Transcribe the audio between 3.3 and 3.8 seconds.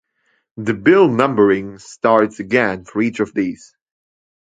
these.